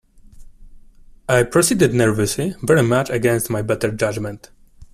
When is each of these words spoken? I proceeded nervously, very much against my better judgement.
I 1.29 1.43
proceeded 1.43 1.93
nervously, 1.93 2.55
very 2.63 2.81
much 2.81 3.11
against 3.11 3.51
my 3.51 3.61
better 3.61 3.91
judgement. 3.91 4.49